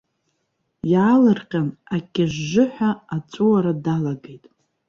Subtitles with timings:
[0.91, 4.43] Иаалырҟьан акьыжыҳәа аҵәуара далагеит.